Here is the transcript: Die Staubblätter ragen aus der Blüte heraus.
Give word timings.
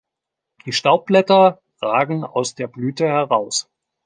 Die 0.65 0.71
Staubblätter 0.71 1.61
ragen 1.79 2.23
aus 2.23 2.55
der 2.55 2.65
Blüte 2.65 3.05
heraus. 3.05 3.69